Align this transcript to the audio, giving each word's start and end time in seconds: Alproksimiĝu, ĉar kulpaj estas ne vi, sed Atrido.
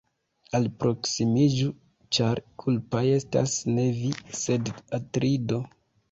Alproksimiĝu, 0.59 1.67
ĉar 2.17 2.41
kulpaj 2.63 3.03
estas 3.17 3.53
ne 3.73 3.85
vi, 3.99 4.09
sed 4.39 4.73
Atrido. 4.99 5.61